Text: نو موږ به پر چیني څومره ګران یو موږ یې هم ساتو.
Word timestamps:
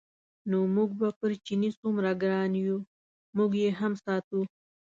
نو 0.49 0.57
موږ 0.75 0.89
به 0.99 1.09
پر 1.19 1.31
چیني 1.45 1.69
څومره 1.79 2.11
ګران 2.21 2.51
یو 2.65 2.77
موږ 3.37 3.51
یې 3.61 3.69
هم 3.79 3.93
ساتو. 4.05 4.39